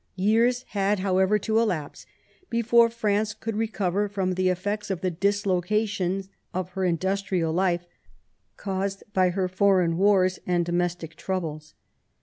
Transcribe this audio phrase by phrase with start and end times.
[0.15, 2.07] Years had, however, to elapse
[2.49, 6.23] before France could recover from the effects of the dislocation
[6.55, 7.85] of her industrial life
[8.57, 11.75] caused by her foreign wars and domestic troubles.